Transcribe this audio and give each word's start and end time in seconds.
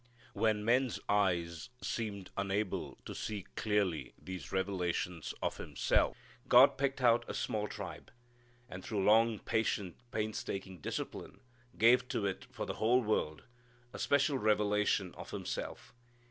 "When 0.33 0.65
men's 0.65 0.99
eyes 1.07 1.69
seemed 1.83 2.31
unable 2.35 2.97
to 3.05 3.13
see 3.13 3.45
clearly 3.55 4.15
these 4.19 4.51
revelations 4.51 5.31
of 5.43 5.57
Himself, 5.57 6.17
God 6.47 6.75
picked 6.75 7.01
out 7.03 7.23
a 7.27 7.35
small 7.35 7.67
tribe, 7.67 8.09
and 8.67 8.83
through 8.83 9.03
long, 9.03 9.37
patient, 9.37 9.97
painstaking 10.09 10.79
discipline, 10.81 11.41
gave 11.77 12.07
to 12.07 12.25
it, 12.25 12.45
for 12.49 12.65
the 12.65 12.77
whole 12.81 13.03
world, 13.03 13.43
a 13.93 13.99
special 13.99 14.39
revelation 14.39 15.13
of 15.13 15.29
Himself. 15.29 15.93